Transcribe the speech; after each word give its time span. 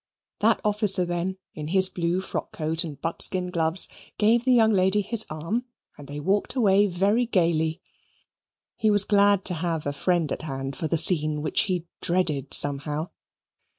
That 0.39 0.59
officer, 0.65 1.05
then, 1.05 1.37
in 1.53 1.67
his 1.67 1.87
blue 1.87 2.21
frock 2.21 2.53
coat 2.53 2.83
and 2.83 2.99
buckskin 2.99 3.51
gloves, 3.51 3.87
gave 4.17 4.45
the 4.45 4.51
young 4.51 4.73
lady 4.73 5.01
his 5.01 5.27
arm, 5.29 5.65
and 5.95 6.07
they 6.07 6.19
walked 6.19 6.55
away 6.55 6.87
very 6.87 7.27
gaily. 7.27 7.83
He 8.77 8.89
was 8.89 9.03
glad 9.05 9.45
to 9.45 9.53
have 9.53 9.85
a 9.85 9.93
friend 9.93 10.31
at 10.31 10.41
hand 10.41 10.75
for 10.75 10.87
the 10.87 10.97
scene 10.97 11.43
which 11.43 11.61
he 11.69 11.85
dreaded 12.01 12.51
somehow. 12.51 13.09